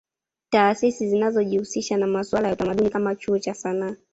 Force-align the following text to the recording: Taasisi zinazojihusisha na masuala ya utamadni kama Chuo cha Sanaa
Taasisi 0.49 1.09
zinazojihusisha 1.09 1.97
na 1.97 2.07
masuala 2.07 2.47
ya 2.47 2.53
utamadni 2.53 2.89
kama 2.89 3.15
Chuo 3.15 3.39
cha 3.39 3.53
Sanaa 3.53 3.95